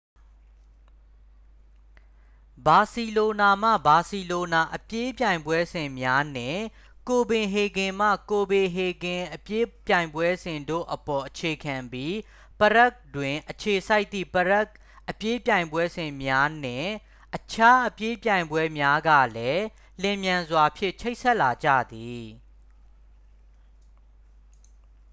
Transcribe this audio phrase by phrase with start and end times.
[2.65, 6.63] ဘာစီလိုနာမှ ဘာစီလိုနာအပြေးပြိုင်ပွဲစဉ်များ နှင့်
[7.09, 12.13] ကိုပင်ဟေဂင်မှ ကိုပင်ဟေဂင် အပြေးပြိုင်ပွဲစဉ် တို့အပေါ် အခြေခံပြီး
[12.59, 14.65] ပရဂ် တွင် အခြေစိုက်သည့် ပရဂ်
[15.09, 16.91] အပြေးပြိုင်ပွဲစဉ်များ နှင့်
[17.35, 19.63] အခြားအပြေးပြိုင်ပွဲများကလည်း
[20.01, 22.25] လျှင်မြန်စွာဖြင့်ချိတ်ဆက်လာကြသည်